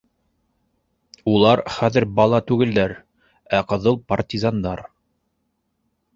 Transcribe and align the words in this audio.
Улар 1.33 1.61
хәҙер 1.75 2.07
бала 2.21 2.39
түгелдәр, 2.47 2.95
ә 3.59 3.61
ҡыҙыл 3.75 4.01
партизандар. 4.15 4.85